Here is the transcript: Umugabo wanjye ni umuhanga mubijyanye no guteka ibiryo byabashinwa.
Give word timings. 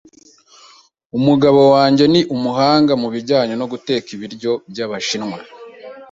Umugabo 1.17 1.61
wanjye 1.73 2.03
ni 2.13 2.21
umuhanga 2.35 2.91
mubijyanye 3.01 3.53
no 3.57 3.65
guteka 3.71 4.07
ibiryo 4.15 4.51
byabashinwa. 4.71 5.37